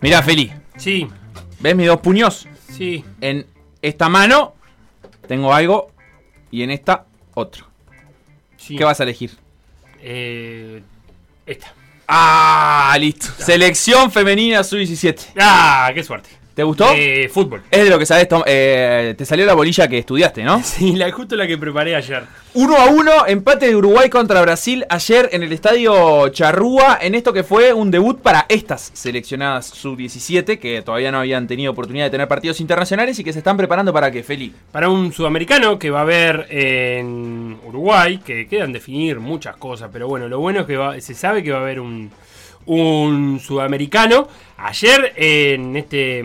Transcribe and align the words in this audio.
Mirá, 0.00 0.22
Feli, 0.22 0.52
Sí, 0.76 1.08
¿ves 1.60 1.74
mis 1.76 1.86
dos 1.86 2.00
puños? 2.00 2.46
sí. 2.70 3.04
En 3.20 3.46
esta 3.82 4.08
mano 4.08 4.54
tengo 5.26 5.52
algo 5.52 5.90
y 6.50 6.62
en 6.62 6.70
esta 6.70 7.06
otro. 7.34 7.66
sí. 8.56 8.76
¿Qué 8.76 8.84
vas 8.84 9.00
a 9.00 9.02
elegir? 9.02 9.36
Eh, 10.00 10.82
esta. 11.46 11.72
Ah, 12.06 12.96
listo. 12.98 13.26
Selección 13.38 14.10
femenina 14.10 14.62
sub-17. 14.64 15.32
Ah, 15.38 15.90
qué 15.94 16.02
suerte. 16.02 16.30
¿Te 16.58 16.64
gustó? 16.64 16.90
Eh, 16.92 17.30
fútbol. 17.32 17.62
Es 17.70 17.84
de 17.84 17.88
lo 17.88 18.00
que 18.00 18.04
sabes, 18.04 18.26
Tom. 18.26 18.42
Eh, 18.44 19.14
te 19.16 19.24
salió 19.24 19.46
la 19.46 19.54
bolilla 19.54 19.86
que 19.86 19.98
estudiaste, 19.98 20.42
¿no? 20.42 20.60
Sí, 20.64 20.96
la, 20.96 21.08
justo 21.12 21.36
la 21.36 21.46
que 21.46 21.56
preparé 21.56 21.94
ayer. 21.94 22.24
1 22.54 22.76
a 22.76 22.86
1, 22.86 23.26
empate 23.28 23.68
de 23.68 23.76
Uruguay 23.76 24.10
contra 24.10 24.42
Brasil 24.42 24.84
ayer 24.90 25.28
en 25.30 25.44
el 25.44 25.52
estadio 25.52 26.28
Charrúa, 26.30 26.98
en 27.00 27.14
esto 27.14 27.32
que 27.32 27.44
fue 27.44 27.72
un 27.72 27.92
debut 27.92 28.20
para 28.20 28.44
estas 28.48 28.90
seleccionadas 28.92 29.66
sub-17, 29.66 30.58
que 30.58 30.82
todavía 30.82 31.12
no 31.12 31.20
habían 31.20 31.46
tenido 31.46 31.70
oportunidad 31.70 32.06
de 32.06 32.10
tener 32.10 32.26
partidos 32.26 32.60
internacionales 32.60 33.16
y 33.20 33.22
que 33.22 33.32
se 33.32 33.38
están 33.38 33.56
preparando 33.56 33.92
para 33.92 34.10
que, 34.10 34.24
Feli. 34.24 34.52
Para 34.72 34.88
un 34.88 35.12
sudamericano 35.12 35.78
que 35.78 35.90
va 35.90 36.00
a 36.00 36.02
haber 36.02 36.48
en 36.50 37.56
Uruguay, 37.64 38.18
que 38.18 38.48
quedan 38.48 38.72
definir 38.72 39.20
muchas 39.20 39.54
cosas, 39.58 39.90
pero 39.92 40.08
bueno, 40.08 40.26
lo 40.26 40.40
bueno 40.40 40.62
es 40.62 40.66
que 40.66 40.76
va- 40.76 41.00
se 41.00 41.14
sabe 41.14 41.44
que 41.44 41.52
va 41.52 41.58
a 41.58 41.62
haber 41.62 41.78
un, 41.78 42.10
un 42.68 43.40
sudamericano. 43.40 44.28
Ayer 44.56 45.12
en 45.16 45.76
este 45.76 46.18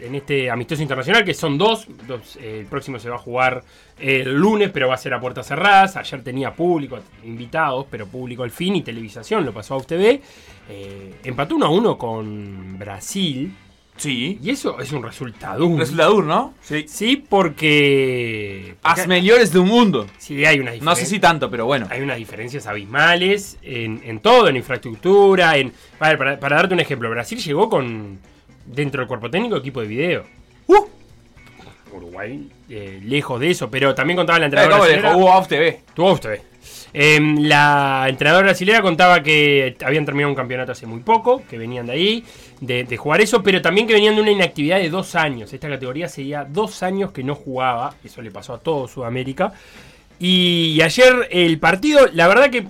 en 0.00 0.14
este 0.14 0.50
amistoso 0.50 0.82
internacional, 0.82 1.24
que 1.24 1.34
son 1.34 1.58
dos, 1.58 1.86
el 2.40 2.66
próximo 2.66 2.98
se 2.98 3.10
va 3.10 3.16
a 3.16 3.18
jugar 3.18 3.64
el 3.98 4.32
lunes, 4.32 4.70
pero 4.72 4.88
va 4.88 4.94
a 4.94 4.98
ser 4.98 5.14
a 5.14 5.20
puertas 5.20 5.46
cerradas. 5.46 5.96
Ayer 5.96 6.22
tenía 6.22 6.54
público, 6.54 6.98
invitados, 7.24 7.86
pero 7.90 8.06
público 8.06 8.42
al 8.44 8.50
fin 8.50 8.76
y 8.76 8.82
televisación, 8.82 9.44
lo 9.44 9.52
pasó 9.52 9.74
a 9.74 9.78
UTV. 9.78 10.20
Eh, 10.70 11.14
empató 11.24 11.56
1 11.56 11.66
a 11.66 11.70
1 11.70 11.98
con 11.98 12.78
Brasil. 12.78 13.52
Sí. 13.98 14.38
Y 14.42 14.50
eso 14.50 14.78
es 14.80 14.90
un 14.92 15.02
resultado. 15.02 15.76
Resultador, 15.76 16.24
¿no? 16.24 16.54
Sí. 16.62 16.86
Sí, 16.88 17.16
porque. 17.16 18.74
porque 18.80 19.00
As 19.02 19.06
mejores 19.06 19.52
del 19.52 19.62
mundo. 19.62 20.06
Sí, 20.18 20.44
hay 20.44 20.58
una 20.60 20.70
No 20.70 20.74
diferencia. 20.76 21.04
sé 21.04 21.10
si 21.10 21.18
tanto, 21.20 21.50
pero 21.50 21.66
bueno. 21.66 21.86
Hay 21.90 22.00
unas 22.00 22.16
diferencias 22.16 22.66
abismales 22.66 23.58
en, 23.62 24.00
en 24.04 24.20
todo, 24.20 24.48
en 24.48 24.56
infraestructura, 24.56 25.56
en. 25.58 25.72
ver, 26.08 26.18
para, 26.18 26.38
para 26.40 26.56
darte 26.56 26.74
un 26.74 26.80
ejemplo, 26.80 27.10
Brasil 27.10 27.38
llegó 27.38 27.68
con. 27.68 28.18
Dentro 28.64 29.00
del 29.00 29.08
cuerpo 29.08 29.30
técnico, 29.30 29.56
equipo 29.56 29.80
de 29.80 29.86
video. 29.86 30.24
¡Uh! 30.66 30.84
Uruguay, 31.92 32.50
eh, 32.68 33.00
lejos 33.02 33.40
de 33.40 33.50
eso, 33.50 33.70
pero 33.70 33.94
también 33.94 34.16
contaba 34.18 34.38
la 34.38 34.44
Eh, 34.44 34.48
entrenadora 34.48 34.76
¿Cómo 34.76 34.86
le 34.86 34.92
brasilera- 34.98 35.14
jugó 35.14 35.34
Off 35.34 35.48
TV? 35.48 35.80
Em, 36.92 37.42
la 37.42 38.06
entrenadora 38.08 38.46
brasileña 38.46 38.80
contaba 38.82 39.22
que 39.22 39.76
habían 39.84 40.04
terminado 40.04 40.30
un 40.30 40.36
campeonato 40.36 40.72
hace 40.72 40.86
muy 40.86 41.00
poco, 41.00 41.42
que 41.48 41.58
venían 41.58 41.86
de 41.86 41.92
ahí, 41.92 42.24
de, 42.60 42.84
de 42.84 42.96
jugar 42.96 43.20
eso, 43.20 43.42
pero 43.42 43.60
también 43.60 43.86
que 43.86 43.94
venían 43.94 44.14
de 44.14 44.22
una 44.22 44.30
inactividad 44.30 44.78
de 44.78 44.88
dos 44.90 45.14
años. 45.14 45.52
Esta 45.52 45.68
categoría 45.68 46.08
sería 46.08 46.44
dos 46.44 46.82
años 46.82 47.12
que 47.12 47.22
no 47.22 47.34
jugaba, 47.34 47.94
eso 48.02 48.22
le 48.22 48.30
pasó 48.30 48.54
a 48.54 48.58
todo 48.58 48.88
Sudamérica. 48.88 49.52
Y 50.18 50.80
ayer 50.82 51.28
el 51.30 51.58
partido, 51.58 52.08
la 52.12 52.26
verdad 52.26 52.50
que, 52.50 52.66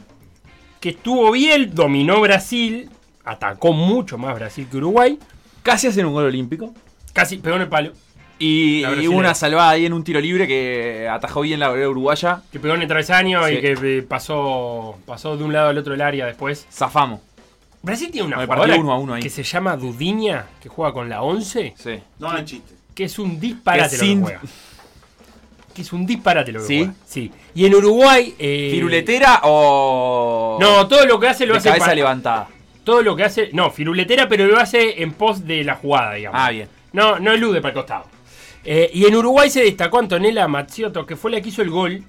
que 0.80 0.90
estuvo 0.90 1.30
bien, 1.30 1.74
dominó 1.74 2.20
Brasil, 2.20 2.90
atacó 3.24 3.72
mucho 3.72 4.18
más 4.18 4.34
Brasil 4.34 4.66
que 4.70 4.76
Uruguay, 4.76 5.18
Casi 5.62 5.86
hacen 5.86 6.06
un 6.06 6.14
gol 6.14 6.24
olímpico. 6.24 6.72
casi 7.12 7.36
pegó 7.36 7.56
en 7.56 7.62
el 7.62 7.68
palo, 7.68 7.92
Y, 8.38 8.84
una 9.08 9.34
salvada 9.34 9.70
ahí 9.70 9.86
en 9.86 9.92
un 9.92 10.04
tiro 10.04 10.20
libre 10.20 10.46
que 10.46 11.08
atajó 11.10 11.40
bien 11.40 11.58
la 11.60 11.70
bolera 11.70 11.88
uruguaya. 11.88 12.42
que 12.52 12.60
pegó 12.60 12.74
en 12.74 12.82
el 12.82 12.88
travesaño 12.88 13.44
Sí. 13.46 13.54
y 13.54 13.60
que 13.60 13.72
eh, 13.82 14.02
pasó, 14.02 14.98
pasó 15.06 15.36
de 15.36 15.44
un 15.44 15.52
lado 15.52 15.70
al 15.70 15.78
otro 15.78 15.92
del 15.92 16.02
área 16.02 16.26
después. 16.26 16.66
Zafamos. 16.72 17.20
Brasil 17.82 18.10
tiene 18.10 18.26
una 18.26 18.36
Me 18.38 18.44
jugadora 18.46 18.76
uno 18.76 18.92
a 18.92 18.98
uno 18.98 19.14
ahí. 19.14 19.22
que 19.22 19.30
se 19.30 19.42
llama 19.42 19.76
Dudiña, 19.76 20.46
que 20.62 20.68
juega 20.68 20.92
con 20.92 21.08
la 21.08 21.22
11, 21.22 21.74
Sí. 21.76 21.98
No 22.18 22.28
hagan 22.28 22.44
chiste. 22.44 22.74
que 22.94 23.04
es 23.04 23.18
un 23.18 23.38
disparate 23.40 23.90
Que 23.90 23.96
lo 23.96 24.02
sin- 24.02 24.18
que 24.18 24.24
juega. 24.24 24.40
Que 25.74 25.82
es 25.82 25.92
un 25.92 26.06
disparate 26.06 26.52
lo 26.52 26.60
que 26.60 26.66
¿Sí? 26.66 26.78
juega. 26.78 26.94
Sí. 27.06 27.32
Y 27.54 27.66
en 27.66 27.74
Uruguay... 27.74 28.34
eh, 28.38 28.68
¿Firuletera 28.72 29.40
o.? 29.44 30.58
No, 30.60 30.86
todo 30.88 31.06
lo 31.06 31.18
que 31.20 31.28
hace 31.28 31.46
lo 31.46 31.52
de 31.54 31.58
hace... 31.58 31.68
cabeza 31.68 31.86
pa- 31.86 31.94
levantada. 31.94 32.48
Todo 32.84 33.02
lo 33.02 33.14
que 33.14 33.24
hace... 33.24 33.50
No, 33.52 33.70
firuletera, 33.70 34.28
pero 34.28 34.46
lo 34.46 34.58
hace 34.58 35.02
en 35.02 35.12
pos 35.12 35.44
de 35.46 35.62
la 35.62 35.76
jugada, 35.76 36.14
digamos. 36.14 36.40
Ah, 36.42 36.50
bien. 36.50 36.68
No, 36.92 37.18
no 37.20 37.32
elude 37.32 37.60
para 37.60 37.70
el 37.70 37.74
costado. 37.74 38.04
Eh, 38.64 38.90
y 38.92 39.06
en 39.06 39.16
Uruguay 39.16 39.50
se 39.50 39.62
destacó 39.62 39.98
Antonella 39.98 40.46
Mazziotto, 40.48 41.06
que 41.06 41.16
fue 41.16 41.30
la 41.30 41.40
que 41.40 41.48
hizo 41.48 41.62
el 41.62 41.70
gol. 41.70 42.02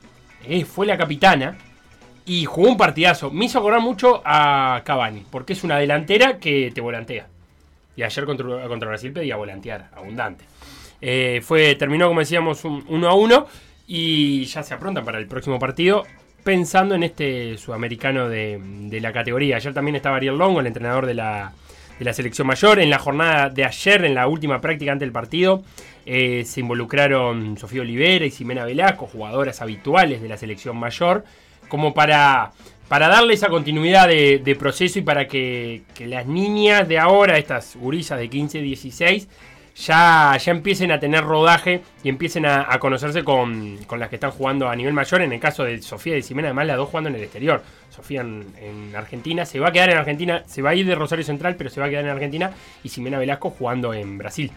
eh, 0.48 0.66
fue 0.66 0.86
la 0.86 0.98
capitana. 0.98 1.58
Y 2.26 2.46
jugó 2.46 2.70
un 2.70 2.78
partidazo. 2.78 3.32
Me 3.32 3.46
hizo 3.46 3.58
acordar 3.60 3.82
mucho 3.82 4.22
a 4.24 4.82
Cavani, 4.86 5.26
porque 5.32 5.54
es 5.54 5.64
una 5.64 5.78
delantera 5.78 6.38
que 6.38 6.72
te 6.74 6.80
volantea. 6.82 7.28
Y 7.96 8.04
ayer 8.04 8.26
contra, 8.26 8.68
contra 8.68 8.90
Brasil 8.90 9.12
pedía 9.12 9.36
volantear, 9.36 9.90
abundante. 9.96 10.46
Eh, 11.02 11.42
fue, 11.44 11.76
terminó, 11.76 12.08
como 12.08 12.20
decíamos, 12.20 12.64
un 12.66 12.86
1 12.88 13.10
a 13.10 13.14
1. 13.16 13.48
Y 13.88 14.46
ya 14.46 14.62
se 14.62 14.74
aprontan 14.76 15.04
para 15.04 15.18
el 15.18 15.28
próximo 15.28 15.58
partido. 15.58 16.06
Pensando 16.44 16.94
en 16.96 17.04
este 17.04 17.58
sudamericano 17.58 18.30
de, 18.30 18.60
de 18.62 19.02
la 19.02 19.12
categoría. 19.12 19.56
Ayer 19.56 19.74
también 19.74 19.96
estaba 19.96 20.18
Ariel 20.18 20.38
Longo, 20.38 20.60
el 20.60 20.68
entrenador 20.68 21.06
de 21.08 21.16
la, 21.16 21.52
de 22.00 22.06
la 22.06 22.14
selección 22.14 22.48
mayor. 22.48 22.80
En 22.80 22.90
la 22.90 22.98
jornada 22.98 23.50
de 23.50 23.66
ayer, 23.66 24.06
en 24.06 24.16
la 24.16 24.28
última 24.28 24.62
práctica 24.62 24.92
antes 24.92 25.06
del 25.06 25.12
partido, 25.12 25.64
eh, 26.06 26.44
se 26.46 26.62
involucraron 26.62 27.58
Sofía 27.58 27.82
Olivera 27.82 28.26
y 28.26 28.32
Ximena 28.32 28.66
Velasco, 28.66 29.06
jugadoras 29.06 29.62
habituales 29.62 30.22
de 30.22 30.30
la 30.30 30.38
selección 30.38 30.78
mayor, 30.78 31.26
como 31.68 31.94
para, 31.94 32.54
para 32.88 33.10
darle 33.10 33.34
esa 33.34 33.50
continuidad 33.50 34.08
de, 34.08 34.58
proceso 34.58 34.98
y 35.00 35.02
para 35.04 35.28
que, 35.28 35.84
que 35.94 36.08
las 36.08 36.26
niñas 36.26 36.88
de 36.88 36.98
ahora, 36.98 37.38
estas 37.38 37.76
gurisas 37.76 38.18
de 38.18 38.30
15, 38.30 38.62
16, 38.62 39.28
ya, 39.80 40.38
ya 40.38 40.52
empiecen 40.52 40.92
a 40.92 41.00
tener 41.00 41.24
rodaje 41.24 41.82
y 42.04 42.10
empiecen 42.10 42.46
a, 42.46 42.78
conocerse 42.80 43.24
con, 43.24 43.78
con 43.86 44.00
las 44.00 44.10
que 44.10 44.16
están 44.16 44.32
jugando 44.32 44.68
a 44.70 44.76
nivel 44.76 44.94
mayor. 44.94 45.22
En 45.22 45.32
el 45.32 45.40
caso 45.40 45.64
de 45.64 45.82
Sofía 45.82 46.18
y 46.18 46.22
Ximena, 46.22 46.50
además 46.50 46.68
las 46.68 46.78
dos 46.78 46.90
jugando 46.90 47.10
en 47.10 47.16
el 47.16 47.24
exterior. 47.24 47.64
Sofía 47.90 48.22
en, 48.22 48.46
en 48.60 48.96
Argentina, 48.96 49.46
se 49.46 49.60
va 49.60 49.70
a 49.70 49.72
quedar 49.72 49.90
en 49.90 49.98
Argentina, 49.98 50.44
se 50.46 50.62
va 50.62 50.72
a 50.72 50.76
ir 50.76 50.86
de 50.86 50.96
Rosario 50.96 51.24
Central, 51.24 51.56
pero 51.56 51.70
se 51.70 51.80
va 51.80 51.88
a 51.88 51.90
quedar 51.90 52.04
en 52.04 52.12
Argentina. 52.12 52.52
Y 52.84 52.90
Ximena 52.90 53.20
Velasco 53.20 53.50
jugando 53.52 53.94
en 53.94 54.18
Brasil. 54.18 54.52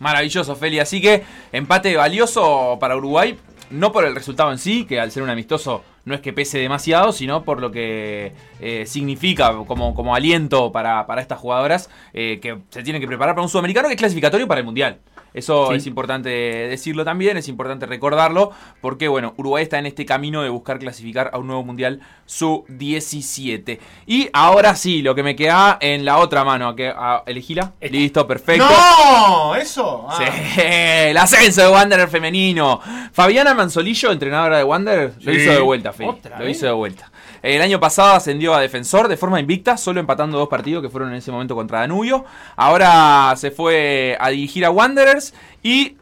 Maravilloso, 0.00 0.56
Feli. 0.56 0.78
Así 0.78 1.00
que 1.00 1.24
empate 1.52 1.96
valioso 1.96 2.78
para 2.80 2.96
Uruguay. 2.96 3.36
No 3.70 3.92
por 3.92 4.06
el 4.06 4.14
resultado 4.14 4.50
en 4.50 4.58
sí, 4.58 4.86
que 4.86 4.98
al 4.98 5.10
ser 5.10 5.22
un 5.22 5.30
amistoso 5.30 5.84
no 6.08 6.14
es 6.14 6.20
que 6.20 6.32
pese 6.32 6.58
demasiado, 6.58 7.12
sino 7.12 7.44
por 7.44 7.60
lo 7.60 7.70
que 7.70 8.32
eh, 8.60 8.84
significa 8.86 9.52
como, 9.66 9.94
como 9.94 10.14
aliento 10.14 10.72
para, 10.72 11.06
para 11.06 11.20
estas 11.20 11.38
jugadoras 11.38 11.88
eh, 12.12 12.40
que 12.40 12.58
se 12.70 12.82
tienen 12.82 13.00
que 13.00 13.06
preparar 13.06 13.34
para 13.34 13.42
un 13.42 13.48
sudamericano 13.48 13.88
que 13.88 13.94
es 13.94 13.98
clasificatorio 13.98 14.48
para 14.48 14.60
el 14.60 14.64
mundial. 14.64 14.98
Eso 15.34 15.68
Sí. 15.70 15.76
es 15.76 15.86
importante 15.86 16.28
decirlo 16.28 17.04
también, 17.04 17.36
es 17.36 17.48
importante 17.48 17.86
recordarlo, 17.86 18.50
porque 18.80 19.08
bueno, 19.08 19.34
Uruguay 19.36 19.62
está 19.62 19.78
en 19.78 19.86
este 19.86 20.04
camino 20.06 20.42
de 20.42 20.48
buscar 20.48 20.78
clasificar 20.78 21.30
a 21.32 21.38
un 21.38 21.46
nuevo 21.46 21.62
mundial 21.64 22.00
sub-17. 22.26 23.78
Y 24.06 24.28
ahora 24.32 24.74
sí, 24.74 25.02
lo 25.02 25.14
que 25.14 25.22
me 25.22 25.36
queda 25.36 25.78
en 25.80 26.04
la 26.04 26.18
otra 26.18 26.44
mano, 26.44 26.74
que 26.74 26.92
elegíla. 27.26 27.72
Listo, 27.80 28.26
perfecto. 28.26 28.64
¡No! 28.68 29.54
¿Eso? 29.54 30.06
Ah. 30.08 30.18
Sí, 30.18 30.60
el 30.60 31.16
ascenso 31.16 31.62
de 31.62 31.68
Wanderer 31.68 32.08
femenino. 32.08 32.80
Fabiana 33.12 33.54
Manzolillo, 33.54 34.10
entrenadora 34.12 34.58
de 34.58 34.64
Wanderer, 34.64 35.12
lo 35.20 35.32
hizo 35.32 35.50
de 35.52 35.60
vuelta, 35.60 35.92
Feli. 35.92 36.08
¿Otra 36.10 36.38
Lo 36.38 36.44
vez? 36.44 36.56
hizo 36.56 36.66
de 36.66 36.72
vuelta. 36.72 37.10
El 37.42 37.62
año 37.62 37.78
pasado 37.80 38.14
ascendió 38.14 38.54
a 38.54 38.60
defensor 38.60 39.08
de 39.08 39.16
forma 39.16 39.40
invicta, 39.40 39.76
solo 39.76 40.00
empatando 40.00 40.38
dos 40.38 40.48
partidos 40.48 40.82
que 40.82 40.88
fueron 40.88 41.10
en 41.10 41.16
ese 41.16 41.30
momento 41.30 41.54
contra 41.54 41.80
Danubio. 41.80 42.24
Ahora 42.56 43.34
se 43.36 43.50
fue 43.50 44.16
a 44.20 44.30
dirigir 44.30 44.64
a 44.64 44.70
Wanderers 44.70 45.34
y 45.62 45.96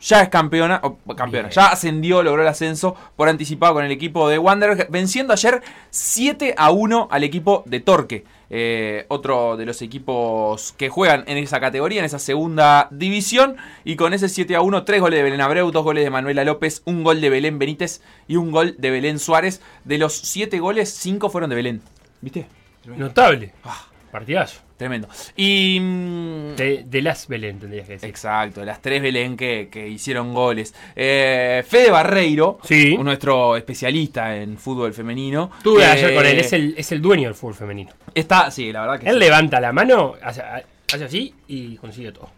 ya 0.00 0.22
es 0.22 0.28
campeona, 0.28 0.80
o, 0.82 0.98
campeona, 1.14 1.48
ya 1.48 1.68
ascendió, 1.68 2.22
logró 2.22 2.42
el 2.42 2.48
ascenso 2.48 2.94
por 3.16 3.28
anticipado 3.28 3.74
con 3.74 3.84
el 3.84 3.90
equipo 3.90 4.28
de 4.28 4.38
Wanderers, 4.38 4.90
venciendo 4.90 5.32
ayer 5.32 5.62
7 5.90 6.54
a 6.56 6.70
1 6.70 7.08
al 7.10 7.24
equipo 7.24 7.62
de 7.66 7.80
Torque. 7.80 8.24
Eh, 8.50 9.06
otro 9.08 9.56
de 9.56 9.66
los 9.66 9.82
equipos 9.82 10.72
que 10.76 10.88
juegan 10.88 11.24
en 11.26 11.38
esa 11.38 11.60
categoría, 11.60 12.00
en 12.00 12.04
esa 12.04 12.18
segunda 12.18 12.88
división. 12.90 13.56
Y 13.84 13.96
con 13.96 14.14
ese 14.14 14.28
7 14.28 14.56
a 14.56 14.60
1, 14.60 14.84
tres 14.84 15.00
goles 15.00 15.18
de 15.18 15.24
Belén 15.24 15.40
Abreu, 15.40 15.70
dos 15.70 15.84
goles 15.84 16.04
de 16.04 16.10
Manuela 16.10 16.44
López, 16.44 16.82
un 16.84 17.02
gol 17.04 17.20
de 17.20 17.30
Belén 17.30 17.58
Benítez 17.58 18.00
y 18.28 18.36
un 18.36 18.50
gol 18.50 18.74
de 18.78 18.90
Belén 18.90 19.18
Suárez. 19.18 19.60
De 19.84 19.98
los 19.98 20.14
siete 20.14 20.58
goles, 20.58 20.90
cinco 20.90 21.30
fueron 21.30 21.50
de 21.50 21.56
Belén. 21.56 21.82
¿Viste? 22.20 22.46
Notable. 22.84 23.52
Ah. 23.64 23.86
Partidazo. 24.18 24.60
Tremendo. 24.78 25.08
Y. 25.36 25.78
mm, 25.80 26.56
De, 26.56 26.84
de 26.86 27.02
las 27.02 27.28
Belén, 27.28 27.58
tendrías 27.58 27.86
que 27.86 27.94
decir. 27.94 28.08
Exacto, 28.08 28.64
las 28.64 28.80
tres 28.80 29.02
Belén 29.02 29.36
que, 29.36 29.68
que 29.70 29.86
hicieron 29.88 30.32
goles. 30.32 30.74
Eh, 30.94 31.62
Fede 31.68 31.90
Barreiro, 31.90 32.58
Sí. 32.62 32.96
nuestro 32.98 33.56
especialista 33.56 34.34
en 34.36 34.56
fútbol 34.56 34.94
femenino. 34.94 35.50
Estuve 35.58 35.82
eh, 35.82 35.86
ayer 35.86 36.14
con 36.14 36.24
él, 36.26 36.38
es 36.38 36.52
el, 36.54 36.74
es 36.78 36.92
el 36.92 37.02
dueño 37.02 37.24
del 37.28 37.34
fútbol 37.34 37.54
femenino. 37.54 37.90
Está, 38.14 38.50
sí, 38.50 38.72
la 38.72 38.80
verdad 38.82 39.00
que 39.00 39.08
Él 39.08 39.14
sí. 39.14 39.20
levanta 39.20 39.60
la 39.60 39.72
mano, 39.72 40.14
hace, 40.22 40.42
hace 40.42 41.04
así 41.04 41.34
y 41.48 41.76
consigue 41.76 42.12
todo. 42.12 42.30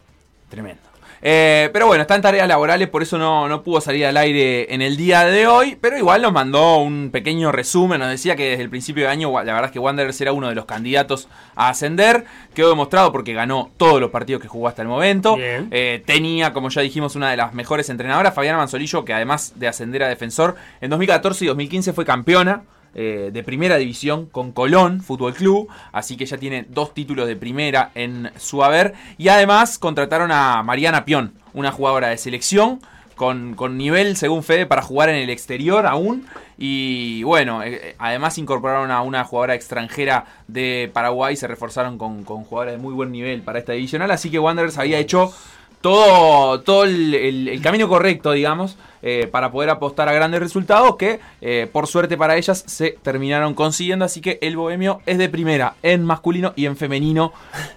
Tremendo. 0.49 0.89
Eh, 1.21 1.71
pero 1.73 1.87
bueno, 1.87 2.03
está 2.03 2.15
en 2.15 2.23
tareas 2.23 2.47
laborales, 2.47 2.89
por 2.89 3.03
eso 3.03 3.19
no, 3.19 3.49
no 3.49 3.63
pudo 3.63 3.81
salir 3.81 4.07
al 4.07 4.17
aire 4.17 4.73
en 4.73 4.83
el 4.83 4.97
día 4.97 5.25
de 5.25 5.47
hoy. 5.47 5.77
Pero 5.81 5.99
igual 5.99 6.23
nos 6.23 6.33
mandó 6.33 6.79
un 6.79 7.11
pequeño 7.11 7.53
resumen. 7.53 8.01
Nos 8.01 8.11
decía 8.11 8.37
que 8.37 8.51
desde 8.51 8.63
el 8.63 8.71
principio 8.71 9.05
de 9.05 9.11
año, 9.11 9.31
la 9.33 9.53
verdad 9.53 9.67
es 9.67 9.71
que 9.73 9.79
Wanderers 9.79 10.21
era 10.21 10.33
uno 10.33 10.49
de 10.49 10.55
los 10.55 10.65
candidatos 10.65 11.29
a 11.55 11.69
ascender. 11.71 12.25
Quedó 12.55 12.69
demostrado 12.71 13.13
porque 13.13 13.33
ganó 13.33 13.71
todos 13.77 14.01
los 14.01 14.11
partidos 14.11 14.43
que 14.43 14.49
jugó 14.49 14.69
hasta 14.69 14.83
el 14.83 14.89
momento. 14.89 15.37
Eh, 15.39 16.03
tenía, 16.07 16.53
como 16.53 16.69
ya 16.69 16.83
dijimos, 16.83 17.17
una 17.17 17.31
de 17.31 17.37
las 17.37 17.55
mejores 17.55 17.89
entrenadoras, 17.91 18.35
Fabiana 18.35 18.59
Manzolillo, 18.59 19.05
que 19.05 19.13
además 19.13 19.53
de 19.57 19.69
ascender 19.69 20.03
a 20.03 20.09
defensor, 20.09 20.57
en 20.81 20.91
2014 20.91 21.45
y 21.45 21.49
2015 21.49 21.93
fue 21.93 22.05
campeona 22.05 22.63
eh, 23.01 23.31
de 23.33 23.45
primera 23.45 23.77
división 23.77 24.27
con 24.27 24.51
Colón 24.51 25.01
Fútbol 25.01 25.33
Club, 25.33 25.69
así 25.93 26.17
que 26.17 26.27
ya 26.27 26.37
tiene 26.37 26.67
dos 26.69 26.95
títulos 26.95 27.29
de 27.29 27.37
primera 27.37 27.93
en 27.95 28.33
su 28.37 28.65
haber. 28.65 28.95
Y 29.19 29.29
además 29.29 29.79
contrataron 29.79 30.33
a 30.33 30.65
Mariana 30.65 31.05
Pion, 31.05 31.33
una 31.55 31.71
jugadora 31.71 32.09
de 32.09 32.19
selección. 32.19 32.81
Con, 33.15 33.55
con 33.55 33.77
nivel, 33.77 34.17
según 34.17 34.45
Fede, 34.45 34.65
para 34.65 34.81
jugar 34.81 35.09
en 35.09 35.17
el 35.17 35.29
exterior 35.31 35.87
aún. 35.87 36.27
Y 36.57 37.25
bueno, 37.25 37.65
eh, 37.65 37.75
eh, 37.75 37.95
además 37.99 38.39
incorporaron 38.39 38.93
a 38.93 39.03
una 39.03 39.25
jugadora 39.25 39.57
extranjera 39.57 40.25
de 40.47 40.89
Paraguay. 40.93 41.35
Se 41.35 41.49
reforzaron 41.49 41.99
con, 41.99 42.23
con 42.23 42.45
jugadores 42.45 42.75
de 42.75 42.79
muy 42.79 42.95
buen 42.95 43.11
nivel 43.11 43.43
para 43.43 43.59
esta 43.59 43.73
divisional. 43.73 44.11
Así 44.13 44.31
que 44.31 44.39
Wanderers 44.39 44.79
había 44.79 44.99
hecho 44.99 45.33
todo, 45.81 46.61
todo 46.61 46.85
el, 46.85 47.15
el- 47.15 47.49
el 47.49 47.61
camino 47.63 47.89
correcto, 47.89 48.33
digamos, 48.33 48.77
eh, 49.01 49.29
para 49.31 49.53
poder 49.53 49.71
apostar 49.71 50.09
a 50.09 50.13
grandes 50.13 50.41
resultados 50.41 50.97
que, 50.97 51.21
eh, 51.41 51.69
por 51.73 51.87
suerte 51.87 52.17
para 52.17 52.37
ellas, 52.37 52.65
se 52.67 52.97
terminaron 53.03 53.55
consiguiendo. 53.55 54.05
Así 54.05 54.21
que 54.21 54.39
el 54.43 54.57
Bohemio 54.57 55.01
es 55.07 55.19
de 55.19 55.29
primera 55.29 55.75
en 55.85 56.05
masculino 56.05 56.53
y 56.57 56.67
en 56.67 56.77
femenino 56.77 57.33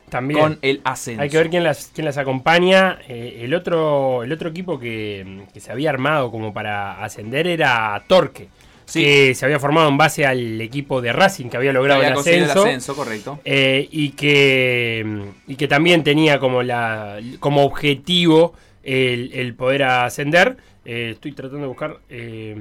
También. 0.09 0.39
con 0.39 0.59
el 0.63 0.81
ascenso. 0.83 1.21
Hay 1.21 1.30
que 1.30 1.38
ver 1.38 1.50
quién 1.51 1.63
las, 1.63 1.92
quién 1.94 2.06
las 2.06 2.18
acompaña. 2.18 2.98
Eh, 3.07 3.42
el, 3.44 3.53
otro, 3.53 4.24
el 4.24 4.31
otro 4.31 4.50
equipo 4.50 4.80
que, 4.80 5.44
que 5.54 5.59
se 5.59 5.71
había 5.71 5.92
armado 5.92 6.31
como 6.31 6.54
para 6.54 7.04
ascender 7.04 7.45
era 7.47 8.04
Torque. 8.07 8.47
Sí. 8.91 9.01
Que 9.03 9.35
se 9.35 9.45
había 9.45 9.59
formado 9.59 9.88
en 9.89 9.97
base 9.97 10.25
al 10.25 10.59
equipo 10.59 11.01
de 11.01 11.13
Racing 11.13 11.47
que 11.49 11.57
había 11.57 11.71
logrado 11.71 11.99
Había 12.01 12.13
el 12.13 12.19
ascenso. 12.19 12.51
el 12.63 12.67
ascenso, 12.67 12.95
correcto. 12.95 13.39
Eh, 13.45 13.88
y, 13.91 14.09
que, 14.09 15.05
y 15.47 15.55
que 15.55 15.67
también 15.67 16.03
tenía 16.03 16.39
como, 16.39 16.61
la, 16.61 17.19
como 17.39 17.63
objetivo 17.63 18.53
el, 18.83 19.31
el 19.33 19.53
poder 19.55 19.83
ascender. 19.83 20.57
Eh, 20.83 21.11
estoy 21.13 21.31
tratando 21.33 21.61
de 21.61 21.67
buscar 21.67 21.99
eh, 22.09 22.55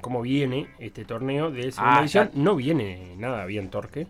cómo 0.00 0.20
viene 0.22 0.66
este 0.80 1.04
torneo 1.04 1.50
de 1.50 1.70
segunda 1.70 1.94
Ah, 1.94 1.98
división. 2.00 2.30
No 2.34 2.56
viene 2.56 3.14
nada 3.16 3.46
bien 3.46 3.70
Torque. 3.70 4.06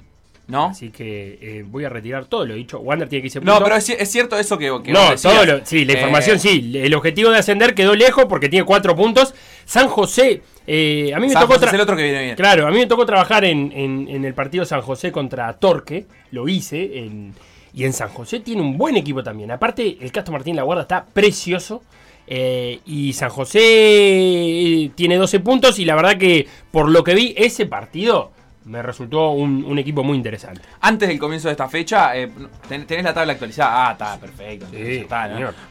¿No? 0.51 0.67
Así 0.67 0.91
que 0.91 1.39
eh, 1.41 1.65
voy 1.67 1.85
a 1.85 1.89
retirar 1.89 2.27
todo 2.27 2.45
lo 2.45 2.55
dicho. 2.55 2.79
Wander 2.81 3.09
tiene 3.09 3.23
que 3.23 3.27
irse 3.29 3.41
No, 3.41 3.63
pero 3.63 3.77
es, 3.77 3.89
ci- 3.89 3.97
es 3.99 4.11
cierto 4.11 4.37
eso 4.39 4.59
que, 4.59 4.67
que 4.85 4.93
no, 4.93 5.11
vos 5.13 5.23
todo 5.23 5.45
lo, 5.47 5.65
sí, 5.65 5.85
la 5.85 5.93
Eh, 5.93 5.97
información 5.97 6.39
sí. 6.41 6.73
El 6.75 6.93
objetivo 6.95 7.31
de 7.31 7.39
ascender 7.39 7.75
quedó 7.75 7.95
lejos 7.95 8.27
porque 8.29 8.49
tiene 8.49 8.67
cuatro 8.67 8.95
puntos. 8.97 9.33
San 9.65 9.89
José, 9.89 10.43
eh, 10.67 11.13
a 11.15 11.21
mí 11.21 11.27
me 11.29 11.33
San 11.33 11.43
tocó 11.43 11.55
José 11.55 11.67
tra- 11.67 11.69
es 11.69 11.75
el 11.75 11.81
otro 11.81 11.97
que 11.97 12.03
viene 12.03 12.23
bien. 12.25 12.37
Claro, 12.37 12.67
a 12.67 12.71
mí 12.71 12.79
me 12.79 12.87
tocó 12.87 13.07
trabajar 13.07 13.45
en, 13.45 13.71
en- 13.73 14.09
en 14.09 14.25
el 14.25 14.35
partido 14.35 14.65
San 14.65 14.83
José 14.83 15.13
contra 15.13 15.53
Torque, 15.55 16.07
lo 16.33 16.49
hice, 16.49 16.99
en- 16.99 17.33
y 17.73 17.85
en 17.85 17.93
San 17.93 18.09
José 18.09 18.41
tiene 18.41 18.61
un 18.63 18.77
buen 18.77 18.97
equipo 18.97 19.23
también. 19.23 19.53
Aparte, 19.53 19.99
el 20.01 20.11
Castro 20.11 20.33
Martín 20.33 20.57
La 20.57 20.65
Guarda 20.65 20.83
está 20.83 21.05
precioso, 21.07 21.83
eh, 22.27 22.81
y 22.87 23.13
San 23.13 23.31
José 23.31 23.61
eh, 23.63 24.91
tiene 24.95 25.17
12 25.17 25.41
puntos, 25.41 25.79
y 25.79 25.85
la 25.85 25.95
verdad 25.95 26.17
que 26.17 26.47
por 26.71 26.89
lo 26.89 27.05
que 27.05 27.15
vi, 27.15 27.35
ese 27.37 27.67
partido 27.67 28.33
me 28.65 28.83
resultó 28.83 29.31
un, 29.31 29.65
un 29.65 29.79
equipo 29.79 30.05
muy 30.05 30.17
interesante. 30.17 30.61
Antes 30.81 31.09
del 31.09 31.19
comienzo 31.19 31.49
de 31.49 31.53
esta 31.53 31.69
fecha, 31.69 32.17
eh, 32.17 32.31
ten- 32.69 32.87
tenés 32.87 33.05
la 33.05 33.15
tabla 33.15 33.33
actualizada. 33.33 33.89
Ah, 33.89 33.93
está, 33.93 34.19
perfecto. 34.21 34.67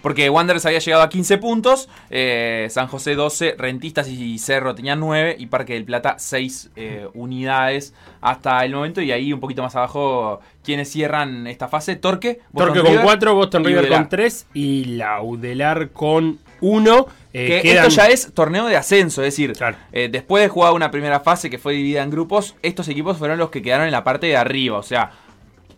Porque 0.02 0.30
Wanderers 0.30 0.66
había 0.66 0.80
llegado 0.80 1.04
a 1.04 1.10
15 1.10 1.38
puntos, 1.38 1.88
eh, 2.10 2.68
San 2.72 2.88
José 2.88 3.16
12, 3.16 3.56
Rentistas 3.58 4.08
y 4.10 4.38
Cerro 4.40 4.74
tenían 4.76 5.00
9 5.00 5.36
y 5.38 5.46
Parque 5.46 5.74
del 5.74 5.86
Plata 5.86 6.16
6 6.18 6.72
eh, 6.76 7.08
unidades 7.14 7.94
hasta 8.22 8.66
el 8.66 8.74
momento. 8.74 9.02
Y 9.02 9.12
ahí 9.12 9.32
un 9.32 9.40
poquito 9.40 9.62
más 9.62 9.76
abajo, 9.76 10.42
quienes 10.64 10.90
cierran 10.92 11.48
esta 11.48 11.68
fase, 11.68 11.96
Torque. 11.96 12.40
Boston 12.52 12.74
Torque 12.74 12.80
con 12.82 12.90
River 12.92 13.06
4, 13.06 13.36
Boston 13.36 13.64
River 13.64 13.88
con 13.88 14.10
3 14.10 14.48
y 14.54 14.86
Laudelar 14.86 15.90
con 15.92 16.40
1. 16.62 17.08
Que 17.32 17.62
esto 17.64 17.90
ya 17.90 18.08
es 18.08 18.34
torneo 18.34 18.66
de 18.66 18.76
ascenso, 18.76 19.22
es 19.22 19.28
decir, 19.28 19.54
Claro. 19.54 19.78
eh, 19.92 20.10
después 20.12 20.42
de 20.44 20.50
jugar 20.50 20.74
una 20.74 20.90
primera 20.90 21.20
fase 21.20 21.50
que 21.50 21.60
fue 21.60 21.74
dividida 21.74 22.02
en 22.02 22.10
grupos, 22.10 22.56
estos 22.64 22.88
equipos 22.88 23.18
fueron 23.18 23.38
los 23.38 23.50
que 23.52 23.62
quedaron 23.62 23.86
en 23.86 23.92
la 23.92 24.04
parte 24.04 24.26
de 24.28 24.36
arriba, 24.36 24.78
o 24.80 24.84
sea, 24.84 25.12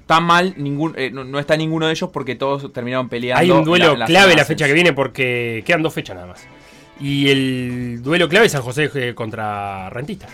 tan 0.06 0.24
mal, 0.24 0.54
ningún, 0.58 0.94
eh, 0.98 1.10
no, 1.12 1.24
no 1.26 1.40
está 1.40 1.58
ninguno 1.58 1.88
de 1.88 1.92
ellos 1.94 2.10
porque 2.12 2.36
todos 2.36 2.72
terminaron 2.72 3.10
peleando. 3.10 3.42
Hay 3.42 3.52
un 3.52 3.64
duelo 3.66 3.94
la- 3.94 4.00
la 4.00 4.06
clave 4.06 4.36
la 4.36 4.46
fecha 4.46 4.66
que 4.66 4.74
viene 4.74 4.94
porque 4.94 5.62
quedan 5.66 5.84
dos 5.84 5.94
fechas 5.94 6.16
nada 6.16 6.28
más. 6.28 6.46
Y 7.00 7.30
el 7.30 8.00
duelo 8.02 8.30
clave 8.30 8.46
es 8.46 8.52
San 8.54 8.62
José 8.62 8.90
eh, 8.96 9.14
contra 9.14 9.90
Rentista. 9.90 10.28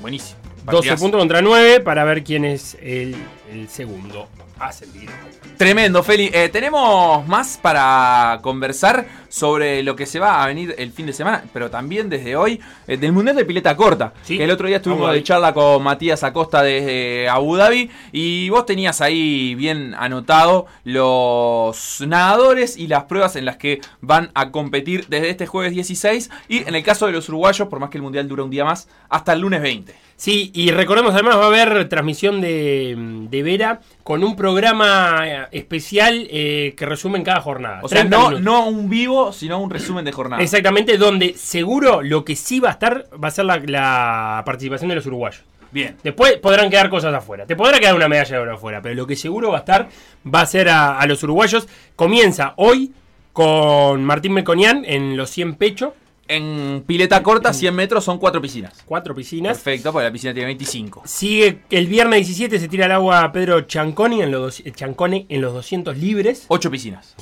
Buenísimo. 0.00 0.38
12 0.64 0.64
Partidazo. 0.76 1.02
puntos 1.02 1.18
contra 1.20 1.42
9 1.42 1.80
para 1.80 2.04
ver 2.04 2.24
quién 2.24 2.44
es 2.44 2.76
el, 2.82 3.14
el 3.50 3.68
segundo 3.68 4.28
ascendido. 4.58 5.12
Tremendo, 5.56 6.02
Feli. 6.02 6.30
Eh, 6.32 6.48
tenemos 6.48 7.26
más 7.26 7.58
para 7.60 8.38
conversar 8.42 9.06
sobre 9.28 9.82
lo 9.82 9.96
que 9.96 10.06
se 10.06 10.18
va 10.18 10.42
a 10.42 10.46
venir 10.46 10.74
el 10.78 10.92
fin 10.92 11.06
de 11.06 11.12
semana, 11.12 11.44
pero 11.52 11.70
también 11.70 12.08
desde 12.08 12.36
hoy, 12.36 12.60
eh, 12.86 12.96
del 12.96 13.12
Mundial 13.12 13.36
de 13.36 13.44
Pileta 13.44 13.76
Corta. 13.76 14.12
Sí. 14.22 14.38
Que 14.38 14.44
el 14.44 14.50
otro 14.50 14.68
día 14.68 14.76
estuvimos 14.76 15.12
de 15.12 15.22
charla 15.22 15.52
con 15.52 15.82
Matías 15.82 16.22
Acosta 16.22 16.62
desde 16.62 17.28
Abu 17.28 17.56
Dhabi 17.56 17.90
y 18.12 18.48
vos 18.48 18.66
tenías 18.66 19.00
ahí 19.00 19.54
bien 19.54 19.94
anotado 19.94 20.66
los 20.84 22.00
nadadores 22.06 22.76
y 22.76 22.86
las 22.86 23.04
pruebas 23.04 23.36
en 23.36 23.44
las 23.44 23.56
que 23.56 23.80
van 24.00 24.30
a 24.34 24.50
competir 24.50 25.06
desde 25.08 25.30
este 25.30 25.46
jueves 25.46 25.72
16 25.72 26.30
y 26.48 26.68
en 26.68 26.74
el 26.74 26.82
caso 26.82 27.06
de 27.06 27.12
los 27.12 27.28
uruguayos, 27.28 27.68
por 27.68 27.80
más 27.80 27.90
que 27.90 27.98
el 27.98 28.02
Mundial 28.02 28.28
dura 28.28 28.44
un 28.44 28.50
día 28.50 28.64
más, 28.64 28.88
hasta 29.08 29.32
el 29.32 29.40
lunes 29.40 29.62
20. 29.62 30.04
Sí, 30.16 30.52
y 30.54 30.70
recordemos 30.70 31.12
además 31.12 31.36
va 31.36 31.44
a 31.44 31.46
haber 31.48 31.88
transmisión 31.88 32.40
de, 32.40 33.28
de 33.34 33.42
Vera 33.42 33.80
con 34.02 34.22
un 34.22 34.36
programa 34.36 35.22
eh, 35.24 35.46
especial 35.52 36.26
eh, 36.30 36.74
que 36.76 36.86
resumen 36.86 37.22
cada 37.24 37.40
jornada. 37.40 37.80
O 37.82 37.88
sea, 37.88 38.00
30 38.00 38.16
no, 38.16 38.30
no 38.38 38.66
un 38.66 38.88
vivo, 38.88 39.32
sino 39.32 39.58
un 39.58 39.70
resumen 39.70 40.04
de 40.04 40.12
jornada. 40.12 40.42
Exactamente, 40.42 40.96
donde 40.96 41.34
seguro 41.34 42.02
lo 42.02 42.24
que 42.24 42.36
sí 42.36 42.60
va 42.60 42.68
a 42.68 42.72
estar 42.72 43.06
va 43.22 43.28
a 43.28 43.30
ser 43.30 43.44
la, 43.44 43.58
la 43.58 44.42
participación 44.44 44.88
de 44.88 44.96
los 44.96 45.06
uruguayos. 45.06 45.42
Bien. 45.72 45.96
Después 46.04 46.36
podrán 46.38 46.70
quedar 46.70 46.88
cosas 46.88 47.12
afuera. 47.12 47.46
Te 47.46 47.56
podrá 47.56 47.80
quedar 47.80 47.96
una 47.96 48.08
medalla 48.08 48.36
de 48.36 48.42
oro 48.42 48.54
afuera, 48.54 48.80
pero 48.80 48.94
lo 48.94 49.06
que 49.08 49.16
seguro 49.16 49.50
va 49.50 49.56
a 49.56 49.60
estar 49.60 49.88
va 50.32 50.42
a 50.42 50.46
ser 50.46 50.68
a, 50.68 50.98
a 50.98 51.06
los 51.06 51.22
uruguayos. 51.24 51.66
Comienza 51.96 52.54
hoy 52.56 52.92
con 53.32 54.04
Martín 54.04 54.32
Melconian 54.32 54.84
en 54.86 55.16
los 55.16 55.30
100 55.30 55.56
pecho, 55.56 55.94
En 56.26 56.82
pileta 56.86 57.22
corta, 57.22 57.52
100 57.52 57.74
metros 57.74 58.04
son 58.04 58.18
cuatro 58.18 58.40
piscinas. 58.40 58.82
cuatro 58.86 59.14
piscinas. 59.14 59.58
Perfecto, 59.58 59.92
porque 59.92 60.04
la 60.06 60.12
piscina 60.12 60.32
tiene 60.32 60.46
25. 60.46 61.02
Sigue 61.04 61.60
el 61.70 61.86
viernes 61.86 62.20
17 62.26 62.58
se 62.58 62.68
tira 62.68 62.86
al 62.86 62.92
agua 62.92 63.30
Pedro 63.32 63.60
Chanconi 63.62 64.22
en 64.22 64.30
los, 64.30 64.40
dos- 64.40 64.60
eh, 64.66 64.72
Chancone 64.72 65.26
en 65.28 65.40
los 65.42 65.52
200 65.52 65.98
libres. 65.98 66.44
8 66.48 66.70
piscinas. 66.70 67.14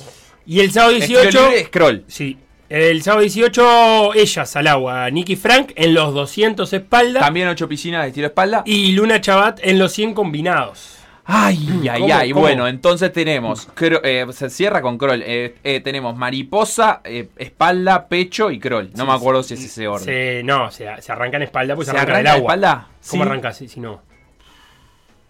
Y 0.45 0.59
el 0.61 0.71
sábado 0.71 0.93
Estilo 0.95 1.21
18... 1.21 1.45
libre, 1.49 1.65
scroll. 1.65 2.03
Sí. 2.07 2.37
El 2.69 3.03
sábado 3.03 3.21
18, 3.21 4.13
ellas 4.15 4.55
al 4.55 4.67
agua. 4.67 5.09
Nicky 5.11 5.35
Frank 5.35 5.73
en 5.75 5.93
los 5.93 6.13
200 6.13 6.71
espalda. 6.73 7.19
También 7.19 7.47
8 7.49 7.67
piscinas 7.67 8.03
de 8.03 8.07
estilo 8.09 8.27
espalda. 8.27 8.63
Y 8.65 8.93
Luna 8.93 9.21
Chabat 9.21 9.59
en 9.63 9.79
los 9.79 9.91
100 9.91 10.13
combinados. 10.13 10.95
Ay, 11.25 11.87
ay, 11.89 12.01
¿Cómo, 12.01 12.13
ay. 12.15 12.31
cómo? 12.31 12.41
Bueno, 12.41 12.67
entonces 12.67 13.11
tenemos. 13.13 13.67
eh, 14.03 14.25
se 14.31 14.49
cierra 14.49 14.81
con 14.81 14.97
crawl. 14.97 15.21
Eh, 15.25 15.55
eh, 15.63 15.79
tenemos 15.79 16.17
mariposa, 16.17 16.99
eh, 17.05 17.29
espalda, 17.37 18.07
pecho 18.09 18.51
y 18.51 18.59
crawl. 18.59 18.91
No 18.95 19.05
me 19.05 19.13
acuerdo 19.13 19.41
si 19.41 19.53
es 19.53 19.63
ese 19.63 19.87
orden. 19.87 20.05
Se, 20.05 20.41
no, 20.43 20.69
se, 20.69 20.89
se 21.01 21.11
arranca 21.11 21.37
en 21.37 21.43
espalda, 21.43 21.75
pues 21.75 21.87
se, 21.87 21.91
¿Se 21.93 21.97
arranca 21.97 22.17
del 22.17 22.27
arranca 22.27 22.31
de 22.33 22.37
agua. 22.39 22.53
espalda? 22.53 22.87
¿Cómo 23.09 23.23
Sí. 23.23 23.29
arrancas 23.29 23.57
si, 23.57 23.67
si 23.69 23.79
no? 23.79 24.01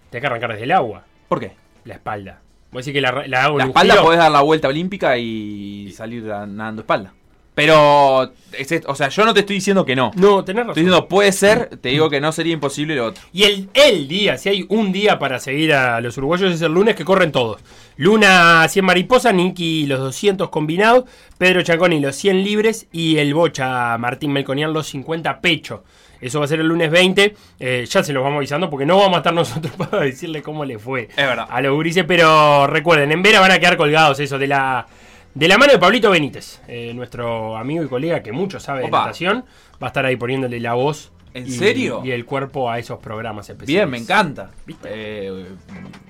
Tienes 0.09 0.21
que 0.21 0.27
arrancar 0.27 0.51
desde 0.51 0.63
el 0.63 0.71
agua, 0.71 1.03
¿Por 1.27 1.39
qué? 1.39 1.51
la 1.85 1.93
espalda. 1.95 2.39
Vos 2.71 2.83
decís 2.85 2.93
que 2.97 3.01
la, 3.01 3.27
la 3.27 3.43
hago 3.45 3.57
La 3.59 3.65
espalda 3.65 4.01
podés 4.01 4.17
dar 4.19 4.31
la 4.31 4.41
vuelta 4.41 4.67
olímpica 4.67 5.15
y 5.17 5.91
salir 5.95 6.23
nadando 6.23 6.81
espalda. 6.81 7.13
Pero, 7.55 8.33
o 8.87 8.95
sea, 8.95 9.09
yo 9.09 9.25
no 9.25 9.33
te 9.33 9.41
estoy 9.41 9.57
diciendo 9.57 9.85
que 9.85 9.95
no. 9.95 10.11
No, 10.15 10.43
tenés 10.43 10.61
razón. 10.65 10.71
Estoy 10.71 10.83
diciendo 10.85 11.07
puede 11.07 11.31
ser, 11.31 11.77
te 11.77 11.89
digo 11.89 12.09
que 12.09 12.19
no 12.19 12.31
sería 12.31 12.53
imposible 12.53 12.95
lo 12.95 13.07
otro. 13.07 13.23
Y 13.31 13.43
el, 13.43 13.69
el 13.73 14.07
día, 14.07 14.37
si 14.37 14.49
hay 14.49 14.65
un 14.69 14.91
día 14.91 15.19
para 15.19 15.39
seguir 15.39 15.73
a 15.73 16.01
los 16.01 16.17
uruguayos, 16.17 16.53
es 16.53 16.61
el 16.61 16.71
lunes 16.73 16.95
que 16.95 17.05
corren 17.05 17.31
todos. 17.31 17.61
Luna 17.95 18.67
100 18.67 18.83
mariposas, 18.85 19.35
Nicky 19.35 19.85
los 19.85 19.99
200 19.99 20.49
combinados, 20.49 21.03
Pedro 21.37 21.61
Chaconi 21.61 21.99
los 21.99 22.15
100 22.15 22.43
libres 22.43 22.87
y 22.91 23.17
el 23.17 23.35
Bocha 23.35 23.97
Martín 23.99 24.33
Melconian 24.33 24.73
los 24.73 24.87
50 24.87 25.39
pecho. 25.39 25.83
Eso 26.19 26.39
va 26.39 26.45
a 26.45 26.47
ser 26.47 26.61
el 26.61 26.67
lunes 26.67 26.89
20. 26.89 27.35
Eh, 27.59 27.85
ya 27.87 28.01
se 28.01 28.13
los 28.13 28.23
vamos 28.23 28.37
avisando 28.37 28.69
porque 28.69 28.85
no 28.85 28.97
vamos 28.97 29.15
a 29.15 29.17
estar 29.17 29.33
nosotros 29.33 29.73
para 29.77 29.99
decirle 29.99 30.41
cómo 30.41 30.65
le 30.65 30.79
fue 30.79 31.09
Es 31.09 31.15
verdad. 31.17 31.45
a 31.49 31.61
los 31.61 31.73
gurises. 31.75 32.05
Pero 32.07 32.65
recuerden, 32.65 33.11
en 33.11 33.21
Vera 33.21 33.41
van 33.41 33.51
a 33.51 33.59
quedar 33.59 33.77
colgados 33.77 34.19
eso 34.21 34.39
de 34.39 34.47
la, 34.47 34.87
de 35.35 35.47
la 35.47 35.57
mano 35.57 35.73
de 35.73 35.79
Pablito 35.79 36.11
Benítez, 36.11 36.61
eh, 36.67 36.93
nuestro 36.93 37.57
amigo 37.57 37.83
y 37.83 37.87
colega 37.87 38.21
que 38.21 38.31
mucho 38.31 38.59
sabe 38.59 38.83
Opa. 38.83 38.97
de 38.97 39.03
natación, 39.05 39.45
va 39.81 39.87
a 39.87 39.89
estar 39.89 40.05
ahí 40.05 40.15
poniéndole 40.15 40.59
la 40.59 40.75
voz. 40.75 41.11
¿En 41.33 41.47
y, 41.47 41.49
serio? 41.49 42.03
Y 42.05 42.11
el 42.11 42.23
cuerpo 42.23 42.69
a 42.69 42.77
esos 42.77 42.99
programas 42.99 43.49
especiales. 43.49 43.67
Bien, 43.67 43.89
me 43.89 43.97
encanta. 43.97 44.51
Eh, 44.85 45.47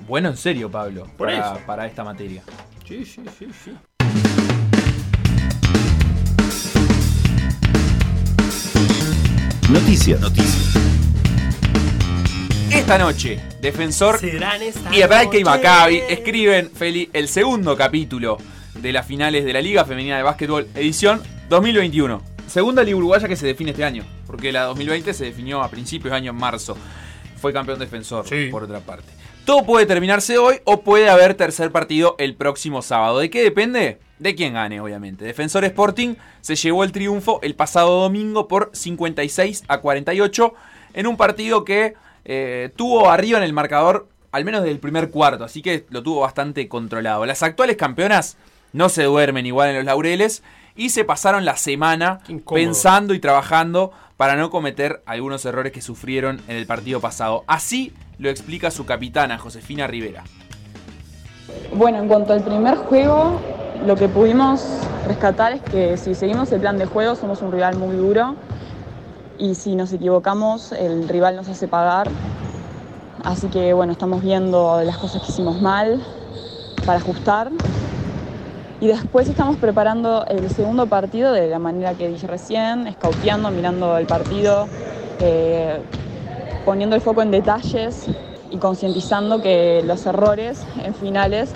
bueno, 0.10 0.28
en 0.28 0.36
serio, 0.36 0.70
Pablo, 0.70 1.08
para, 1.18 1.88
esta 1.88 2.04
materia. 2.04 2.44
Sí, 2.86 3.06
sí, 3.06 3.22
sí, 3.40 3.48
sí. 3.64 3.72
Noticias. 9.72 10.20
Noticias. 10.20 10.78
Esta 12.70 12.98
noche, 12.98 13.40
Defensor 13.62 14.20
y 14.92 15.02
Hebraica 15.02 15.38
y 15.38 15.44
Maccabi 15.46 16.02
escriben, 16.10 16.70
Feli, 16.72 17.10
el 17.14 17.30
segundo 17.30 17.78
capítulo 17.78 18.38
de 18.84 18.92
las 18.92 19.08
finales 19.08 19.46
de 19.46 19.54
la 19.54 19.62
Liga 19.62 19.86
Femenina 19.86 20.18
de 20.18 20.24
Básquetbol, 20.24 20.68
edición 20.76 21.22
2021. 21.48 22.22
Segunda 22.48 22.84
Liga 22.84 22.98
Uruguaya 22.98 23.30
que 23.30 23.38
se 23.38 23.48
define 23.48 23.72
este 23.72 23.86
año, 23.86 24.04
porque 24.28 24.52
la 24.52 24.64
2020 24.66 25.14
se 25.14 25.24
definió 25.24 25.64
a 25.64 25.70
principios 25.70 26.12
de 26.12 26.18
año 26.18 26.32
en 26.32 26.38
marzo. 26.38 26.76
Fue 27.38 27.54
campeón 27.54 27.80
defensor, 27.80 28.28
Sí. 28.28 28.50
por 28.52 28.64
otra 28.64 28.82
parte. 28.82 29.08
Todo 29.46 29.64
puede 29.66 29.86
terminarse 29.86 30.38
hoy 30.38 30.58
o 30.66 30.82
puede 30.82 31.10
haber 31.10 31.34
tercer 31.36 31.72
partido 31.72 32.16
el 32.20 32.36
próximo 32.36 32.82
sábado. 32.82 33.20
¿De 33.20 33.30
qué 33.30 33.42
depende? 33.42 34.00
De 34.20 34.36
quién 34.36 34.54
gane, 34.54 34.82
obviamente. 34.82 35.24
Defensor 35.24 35.64
Sporting 35.64 36.16
se 36.42 36.56
llevó 36.58 36.84
el 36.84 36.92
triunfo 36.92 37.40
el 37.42 37.56
pasado 37.56 38.02
domingo 38.02 38.50
por 38.50 38.70
56 38.74 39.64
a 39.70 39.78
48 39.80 40.54
en 40.94 41.08
un 41.08 41.16
partido 41.16 41.64
que 41.64 41.94
eh, 42.26 42.70
tuvo 42.76 43.10
arriba 43.10 43.38
en 43.38 43.46
el 43.46 43.54
marcador 43.54 44.10
al 44.34 44.44
menos 44.46 44.64
del 44.64 44.80
primer 44.80 45.10
cuarto, 45.12 45.44
así 45.44 45.62
que 45.62 45.86
lo 45.90 46.02
tuvo 46.02 46.22
bastante 46.22 46.68
controlado. 46.68 47.24
Las 47.26 47.44
actuales 47.44 47.78
campeonas 47.78 48.36
no 48.74 48.90
se 48.90 49.04
duermen 49.04 49.46
igual 49.46 49.70
en 49.70 49.78
los 49.78 49.86
laureles 49.86 50.44
y 50.76 50.90
se 50.90 51.06
pasaron 51.06 51.46
la 51.46 51.56
semana 51.56 52.20
pensando 52.52 53.14
y 53.14 53.20
trabajando 53.20 53.92
para 54.18 54.36
no 54.36 54.50
cometer 54.50 55.02
algunos 55.06 55.46
errores 55.46 55.72
que 55.72 55.82
sufrieron 55.82 56.42
en 56.48 56.58
el 56.58 56.66
partido 56.66 57.00
pasado. 57.00 57.44
Así 57.48 57.94
lo 58.18 58.30
explica 58.30 58.72
su 58.72 58.86
capitana, 58.86 59.38
Josefina 59.38 59.88
Rivera. 59.88 60.24
Bueno, 61.76 62.00
en 62.00 62.08
cuanto 62.08 62.34
al 62.34 62.44
primer 62.44 62.76
juego, 62.76 63.40
lo 63.86 63.96
que 63.96 64.08
pudimos 64.08 64.66
rescatar 65.08 65.54
es 65.54 65.62
que 65.62 65.98
si 65.98 66.16
seguimos 66.16 66.52
el 66.52 66.62
plan 66.62 66.78
de 66.78 66.86
juego 66.86 67.16
somos 67.16 67.42
un 67.42 67.52
rival 67.52 67.78
muy 67.78 67.96
duro 67.96 68.36
y 69.38 69.56
si 69.56 69.76
nos 69.76 69.92
equivocamos 69.92 70.72
el 70.72 71.08
rival 71.10 71.36
nos 71.36 71.48
hace 71.50 71.68
pagar. 71.68 72.10
Así 73.24 73.48
que 73.48 73.74
bueno, 73.74 73.92
estamos 73.92 74.22
viendo 74.22 74.82
las 74.84 74.98
cosas 74.98 75.22
que 75.22 75.32
hicimos 75.32 75.62
mal 75.62 76.02
para 76.86 77.00
ajustar. 77.00 77.52
Y 78.84 78.88
después 78.88 79.30
estamos 79.30 79.56
preparando 79.56 80.26
el 80.26 80.50
segundo 80.50 80.88
partido 80.88 81.32
de 81.32 81.48
la 81.48 81.58
manera 81.58 81.94
que 81.94 82.10
dije 82.10 82.28
recién, 82.28 82.86
escauteando, 82.86 83.50
mirando 83.50 83.98
el 83.98 84.06
partido, 84.06 84.68
eh, 85.22 85.80
poniendo 86.66 86.94
el 86.94 87.02
foco 87.02 87.22
en 87.22 87.32
detalles 87.32 88.08
y 88.52 88.58
concientizando 88.58 89.42
que 89.42 89.82
los 89.86 90.06
errores 90.06 90.66
en 90.84 90.94
finales 90.96 91.50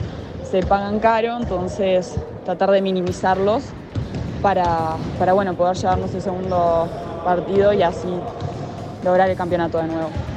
se 0.49 0.63
pagan 0.63 0.99
caro, 0.99 1.35
entonces 1.35 2.15
tratar 2.45 2.71
de 2.71 2.81
minimizarlos 2.81 3.63
para, 4.41 4.95
para 5.19 5.33
bueno, 5.33 5.53
poder 5.53 5.75
llevarnos 5.75 6.15
el 6.15 6.21
segundo 6.21 6.87
partido 7.25 7.73
y 7.73 7.83
así 7.83 8.07
lograr 9.03 9.29
el 9.29 9.35
campeonato 9.35 9.79
de 9.79 9.87
nuevo. 9.87 10.36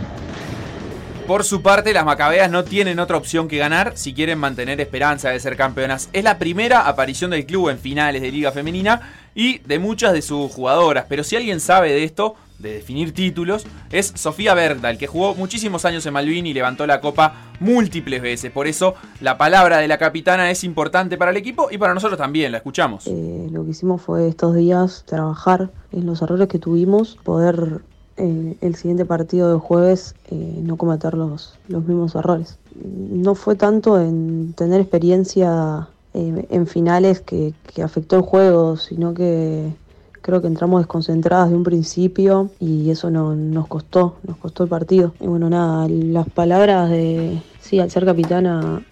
Por 1.30 1.44
su 1.44 1.62
parte, 1.62 1.92
las 1.92 2.04
Macabeas 2.04 2.50
no 2.50 2.64
tienen 2.64 2.98
otra 2.98 3.16
opción 3.16 3.46
que 3.46 3.56
ganar 3.56 3.92
si 3.94 4.14
quieren 4.14 4.36
mantener 4.40 4.80
esperanza 4.80 5.30
de 5.30 5.38
ser 5.38 5.56
campeonas. 5.56 6.10
Es 6.12 6.24
la 6.24 6.38
primera 6.38 6.88
aparición 6.88 7.30
del 7.30 7.46
club 7.46 7.68
en 7.68 7.78
finales 7.78 8.20
de 8.20 8.32
Liga 8.32 8.50
Femenina 8.50 9.00
y 9.32 9.58
de 9.58 9.78
muchas 9.78 10.12
de 10.12 10.22
sus 10.22 10.50
jugadoras. 10.50 11.06
Pero 11.08 11.22
si 11.22 11.36
alguien 11.36 11.60
sabe 11.60 11.92
de 11.92 12.02
esto, 12.02 12.34
de 12.58 12.72
definir 12.72 13.14
títulos, 13.14 13.64
es 13.92 14.12
Sofía 14.16 14.54
Verdal, 14.54 14.98
que 14.98 15.06
jugó 15.06 15.36
muchísimos 15.36 15.84
años 15.84 16.04
en 16.04 16.14
Malvin 16.14 16.46
y 16.48 16.52
levantó 16.52 16.84
la 16.84 17.00
copa 17.00 17.52
múltiples 17.60 18.20
veces. 18.20 18.50
Por 18.50 18.66
eso, 18.66 18.96
la 19.20 19.38
palabra 19.38 19.78
de 19.78 19.86
la 19.86 19.98
capitana 19.98 20.50
es 20.50 20.64
importante 20.64 21.16
para 21.16 21.30
el 21.30 21.36
equipo 21.36 21.68
y 21.70 21.78
para 21.78 21.94
nosotros 21.94 22.18
también. 22.18 22.50
La 22.50 22.58
escuchamos. 22.58 23.06
Eh, 23.06 23.46
lo 23.52 23.64
que 23.64 23.70
hicimos 23.70 24.02
fue 24.02 24.26
estos 24.26 24.56
días 24.56 25.04
trabajar 25.06 25.70
en 25.92 26.06
los 26.06 26.22
errores 26.22 26.48
que 26.48 26.58
tuvimos, 26.58 27.16
poder 27.22 27.82
eh, 28.22 28.56
el 28.60 28.74
siguiente 28.74 29.06
partido 29.06 29.50
de 29.50 29.58
jueves 29.58 30.14
eh, 30.30 30.60
no 30.62 30.76
cometer 30.76 31.14
los, 31.14 31.58
los 31.68 31.86
mismos 31.86 32.14
errores. 32.14 32.58
No 32.84 33.34
fue 33.34 33.56
tanto 33.56 33.98
en 33.98 34.52
tener 34.52 34.78
experiencia 34.78 35.88
eh, 36.12 36.46
en 36.50 36.66
finales 36.66 37.22
que, 37.22 37.54
que 37.72 37.82
afectó 37.82 38.16
el 38.16 38.22
juego, 38.22 38.76
sino 38.76 39.14
que 39.14 39.72
creo 40.20 40.42
que 40.42 40.48
entramos 40.48 40.82
desconcentradas 40.82 41.48
de 41.48 41.56
un 41.56 41.64
principio 41.64 42.50
y 42.60 42.90
eso 42.90 43.08
no, 43.10 43.34
nos 43.34 43.66
costó, 43.68 44.16
nos 44.26 44.36
costó 44.36 44.64
el 44.64 44.68
partido. 44.68 45.14
Y 45.18 45.26
bueno, 45.26 45.48
nada, 45.48 45.88
las 45.88 46.28
palabras 46.28 46.90
de, 46.90 47.40
sí, 47.58 47.80
al 47.80 47.90
ser 47.90 48.04
capitana 48.04 48.82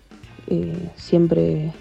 siempre 0.96 1.74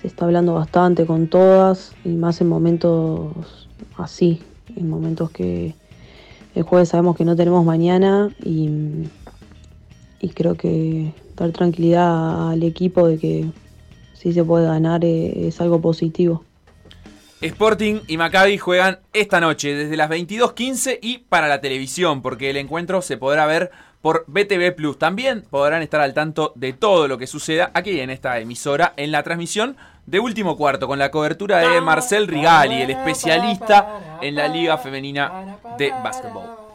se 0.00 0.06
está 0.06 0.24
hablando 0.24 0.54
bastante 0.54 1.04
con 1.04 1.26
todas 1.26 1.92
y 2.02 2.14
más 2.14 2.40
en 2.40 2.48
momentos 2.48 3.34
así, 3.98 4.40
en 4.74 4.88
momentos 4.88 5.30
que 5.30 5.74
el 6.56 6.62
jueves 6.62 6.88
sabemos 6.88 7.16
que 7.16 7.24
no 7.24 7.36
tenemos 7.36 7.64
mañana 7.64 8.30
y, 8.42 9.08
creo 10.34 10.56
que 10.56 11.12
dar 11.36 11.52
tranquilidad 11.52 12.50
al 12.50 12.62
equipo 12.64 13.06
de 13.06 13.18
que 13.18 13.46
si 14.14 14.32
se 14.32 14.42
puede 14.42 14.66
ganar 14.66 15.04
es 15.04 15.60
algo 15.60 15.80
positivo. 15.80 16.42
Sporting 17.40 18.00
y 18.08 18.16
Maccabi 18.16 18.58
juegan 18.58 18.98
esta 19.12 19.40
noche 19.40 19.74
desde 19.74 19.96
las 19.96 20.10
22.15 20.10 20.98
y 21.00 21.18
para 21.18 21.46
la 21.46 21.60
televisión, 21.60 22.22
porque 22.22 22.50
el 22.50 22.56
encuentro 22.56 23.02
se 23.02 23.18
podrá 23.18 23.46
ver 23.46 23.70
por 24.00 24.24
BTV 24.26 24.74
Plus. 24.74 24.98
También 24.98 25.44
podrán 25.48 25.82
estar 25.82 26.00
al 26.00 26.14
tanto 26.14 26.52
de 26.56 26.72
todo 26.72 27.06
lo 27.06 27.18
que 27.18 27.26
suceda 27.26 27.70
aquí 27.74 28.00
en 28.00 28.10
esta 28.10 28.40
emisora 28.40 28.94
en 28.96 29.12
la 29.12 29.22
transmisión 29.22 29.76
de 30.06 30.20
último 30.20 30.56
cuarto, 30.56 30.86
con 30.86 30.98
la 30.98 31.10
cobertura 31.10 31.58
de 31.58 31.80
Marcel 31.80 32.28
Rigali, 32.28 32.82
el 32.82 32.90
especialista 32.90 34.18
en 34.22 34.34
la 34.36 34.48
Liga 34.48 34.78
Femenina 34.78 35.58
de 35.76 35.90
Básquetbol. 35.90 36.65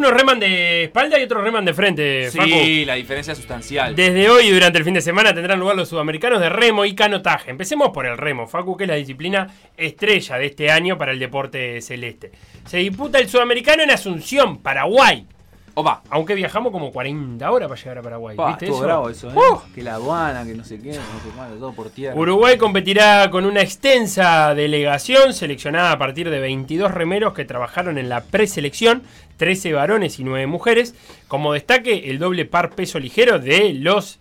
Unos 0.00 0.14
reman 0.14 0.40
de 0.40 0.84
espalda 0.84 1.20
y 1.20 1.24
otros 1.24 1.44
reman 1.44 1.62
de 1.62 1.74
frente, 1.74 2.30
Facu. 2.34 2.48
Sí, 2.48 2.86
la 2.86 2.94
diferencia 2.94 3.32
es 3.32 3.36
sustancial. 3.36 3.94
Desde 3.94 4.30
hoy 4.30 4.46
y 4.46 4.50
durante 4.50 4.78
el 4.78 4.84
fin 4.84 4.94
de 4.94 5.02
semana 5.02 5.34
tendrán 5.34 5.60
lugar 5.60 5.76
los 5.76 5.90
sudamericanos 5.90 6.40
de 6.40 6.48
remo 6.48 6.86
y 6.86 6.94
canotaje. 6.94 7.50
Empecemos 7.50 7.90
por 7.90 8.06
el 8.06 8.16
remo, 8.16 8.46
Facu, 8.46 8.78
que 8.78 8.84
es 8.84 8.88
la 8.88 8.96
disciplina 8.96 9.48
estrella 9.76 10.38
de 10.38 10.46
este 10.46 10.70
año 10.70 10.96
para 10.96 11.12
el 11.12 11.18
deporte 11.18 11.82
celeste. 11.82 12.30
Se 12.64 12.78
disputa 12.78 13.18
el 13.18 13.28
sudamericano 13.28 13.82
en 13.82 13.90
Asunción, 13.90 14.62
Paraguay. 14.62 15.26
Opa. 15.74 16.02
Aunque 16.10 16.34
viajamos 16.34 16.72
como 16.72 16.90
40 16.90 17.50
horas 17.50 17.68
para 17.68 17.80
llegar 17.80 17.98
a 17.98 18.02
Paraguay. 18.02 18.36
Pa, 18.36 18.48
¿Viste 18.48 18.66
eso? 18.66 18.80
bravo 18.80 19.08
eso, 19.08 19.30
¿eh? 19.30 19.34
Uh. 19.34 19.72
Que 19.74 19.82
la 19.82 19.94
aduana, 19.94 20.44
que 20.44 20.54
no 20.54 20.64
sé 20.64 20.78
qué, 20.78 20.90
no 20.90 20.94
sé 20.94 21.30
cuánto, 21.34 21.56
todo 21.56 21.72
por 21.72 21.90
tierra. 21.90 22.16
Uruguay 22.16 22.58
competirá 22.58 23.30
con 23.30 23.44
una 23.44 23.60
extensa 23.62 24.54
delegación 24.54 25.32
seleccionada 25.32 25.92
a 25.92 25.98
partir 25.98 26.30
de 26.30 26.40
22 26.40 26.90
remeros 26.90 27.34
que 27.34 27.44
trabajaron 27.44 27.98
en 27.98 28.08
la 28.08 28.22
preselección, 28.22 29.02
13 29.36 29.72
varones 29.72 30.18
y 30.18 30.24
9 30.24 30.46
mujeres, 30.46 30.94
como 31.28 31.52
destaque 31.52 32.10
el 32.10 32.18
doble 32.18 32.44
par 32.44 32.70
peso 32.70 32.98
ligero 32.98 33.38
de 33.38 33.74
los 33.74 34.18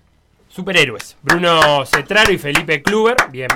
superhéroes. 0.49 1.17
Bruno 1.21 1.85
Cetraro 1.85 2.31
y 2.31 2.37
Felipe 2.37 2.81
Kluber. 2.81 3.15
Bien. 3.31 3.49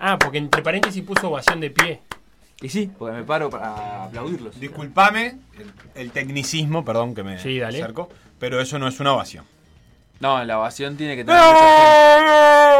Ah, 0.00 0.18
porque 0.18 0.38
entre 0.38 0.62
paréntesis 0.62 1.02
puso 1.02 1.28
ovación 1.28 1.60
de 1.60 1.70
pie. 1.70 2.00
Y 2.62 2.68
sí, 2.68 2.90
porque 2.98 3.16
me 3.16 3.24
paro 3.24 3.50
para 3.50 4.04
aplaudirlos. 4.04 4.58
Disculpame 4.60 5.26
el, 5.58 5.72
el 5.96 6.10
tecnicismo, 6.12 6.84
perdón 6.84 7.14
que 7.14 7.22
me 7.24 7.38
Sí, 7.38 7.58
dale. 7.58 7.82
acerco, 7.82 8.08
pero 8.38 8.60
eso 8.60 8.78
no 8.78 8.86
es 8.88 9.00
una 9.00 9.12
ovación. 9.14 9.44
No, 10.20 10.44
la 10.44 10.60
ovación 10.60 10.96
tiene 10.96 11.16
que 11.16 11.24
tener 11.24 11.40
mucha 11.40 11.58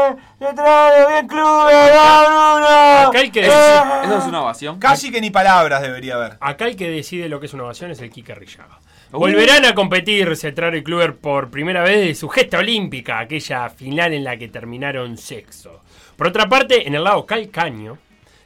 gente. 0.07 0.21
Acá 3.03 3.19
el 3.21 3.31
que 3.31 3.41
Eso, 3.41 3.51
decide, 3.51 4.03
eso 4.05 4.17
es 4.19 4.25
una 4.25 4.41
ovación. 4.41 4.79
Casi 4.79 5.11
que 5.11 5.19
ni 5.21 5.29
palabras 5.29 5.81
debería 5.81 6.15
haber. 6.15 6.37
acá 6.39 6.65
el 6.65 6.75
que 6.75 6.89
decide 6.89 7.27
lo 7.29 7.39
que 7.39 7.47
es 7.47 7.53
una 7.53 7.63
ovación 7.63 7.91
es 7.91 7.99
el 8.01 8.09
Kike 8.09 8.35
Rillaga. 8.35 8.79
Uh. 9.11 9.19
Volverán 9.19 9.65
a 9.65 9.75
competir 9.75 10.35
Cetraro 10.37 10.75
y 10.77 10.83
Kluber 10.83 11.15
por 11.17 11.49
primera 11.51 11.83
vez 11.83 12.07
de 12.07 12.15
su 12.15 12.29
gesta 12.29 12.59
olímpica, 12.59 13.19
aquella 13.19 13.69
final 13.69 14.13
en 14.13 14.23
la 14.23 14.37
que 14.37 14.47
terminaron 14.47 15.17
sexto. 15.17 15.81
Por 16.15 16.27
otra 16.27 16.47
parte, 16.47 16.87
en 16.87 16.95
el 16.95 17.03
lado 17.03 17.25
calcaño, 17.25 17.97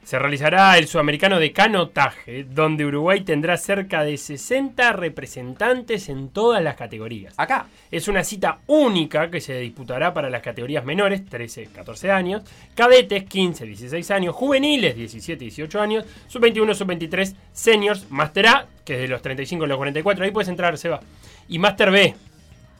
se 0.08 0.18
realizará 0.18 0.78
el 0.78 0.88
sudamericano 0.88 1.38
de 1.38 1.52
canotaje, 1.52 2.46
donde 2.46 2.86
Uruguay 2.86 3.26
tendrá 3.26 3.58
cerca 3.58 4.06
de 4.06 4.16
60 4.16 4.94
representantes 4.94 6.08
en 6.08 6.30
todas 6.30 6.64
las 6.64 6.78
categorías. 6.78 7.34
Acá. 7.36 7.66
Es 7.92 8.08
una 8.08 8.24
cita 8.24 8.60
única 8.68 9.30
que 9.30 9.42
se 9.42 9.60
disputará 9.60 10.14
para 10.14 10.30
las 10.30 10.42
categorías 10.42 10.86
menores, 10.86 11.26
13, 11.26 11.66
14 11.76 12.10
años, 12.10 12.44
cadetes, 12.74 13.26
15, 13.26 13.66
16 13.66 14.12
años, 14.12 14.34
juveniles, 14.34 14.96
17, 14.96 15.44
18 15.44 15.82
años, 15.82 16.06
sub-21, 16.28 16.74
sub-23, 16.74 17.36
seniors, 17.52 18.10
Master 18.10 18.48
A, 18.48 18.68
que 18.86 18.94
es 18.94 19.02
de 19.02 19.08
los 19.10 19.22
35 19.22 19.66
a 19.66 19.68
los 19.68 19.78
44, 19.78 20.24
ahí 20.24 20.32
puedes 20.32 20.48
entrar, 20.48 20.78
Seba, 20.78 21.02
y 21.50 21.60
Master 21.60 21.92
B, 21.92 22.16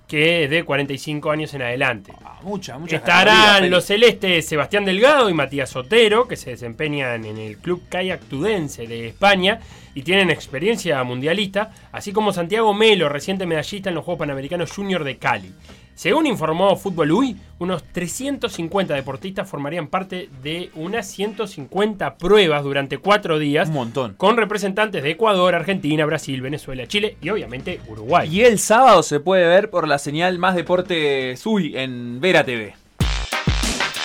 que 0.08 0.46
es 0.46 0.50
de 0.50 0.64
45 0.64 1.30
años 1.30 1.54
en 1.54 1.62
adelante. 1.62 2.14
Ah, 2.24 2.40
mucha, 2.44 2.78
mucha 2.78 2.96
Estarán 2.96 3.70
los 3.70 3.86
celestes 3.86 4.48
Sebastián 4.48 4.86
Delgado 4.86 5.30
y 5.30 5.34
Matías 5.34 5.70
Sotero, 5.70 6.28
que 6.28 6.38
se 6.38 6.52
desempeñan 6.52 7.26
en 7.26 7.38
el 7.38 7.58
Club 7.58 7.84
Kayak 7.90 8.22
Tudense 8.22 8.88
de 8.88 9.08
España 9.08 9.60
y 9.94 10.04
tienen 10.04 10.30
experiencia 10.30 11.04
mundialista, 11.04 11.74
así 11.92 12.14
como 12.14 12.32
Santiago 12.32 12.74
Melo, 12.74 13.10
reciente 13.10 13.46
medallista 13.46 13.90
en 13.90 13.96
los 13.96 14.06
Juegos 14.06 14.20
Panamericanos 14.20 14.72
Junior 14.72 15.04
de 15.04 15.18
Cali. 15.18 15.54
Según 15.98 16.28
informó 16.28 16.76
Fútbol 16.76 17.12
UI, 17.12 17.36
unos 17.58 17.84
350 17.92 18.94
deportistas 18.94 19.50
formarían 19.50 19.88
parte 19.88 20.30
de 20.44 20.70
unas 20.76 21.08
150 21.08 22.18
pruebas 22.18 22.64
durante 22.64 23.00
cuatro 23.00 23.40
días. 23.40 23.68
Un 23.70 23.74
montón. 23.74 24.14
Con 24.14 24.38
representantes 24.38 25.02
de 25.02 25.10
Ecuador, 25.10 25.56
Argentina, 25.56 26.06
Brasil, 26.06 26.40
Venezuela, 26.40 26.88
Chile 26.88 27.18
y 27.20 27.32
obviamente 27.32 27.82
Uruguay. 27.88 28.30
Y 28.32 28.42
el 28.44 28.60
sábado 28.60 29.02
se 29.02 29.20
puede 29.20 29.48
ver 29.48 29.72
por 29.72 29.88
la 29.88 29.98
señal 29.98 30.38
Más 30.38 30.54
Deporte 30.54 31.34
UI 31.44 31.76
en 31.76 32.22
Vera 32.22 32.44
TV. 32.44 32.76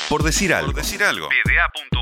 Por 0.08 0.22
decir 0.22 0.54
algo. 0.54 0.72
Por 0.72 0.76
decir 0.76 1.02
algo. 1.02 1.28
PDA.uy 1.28 2.01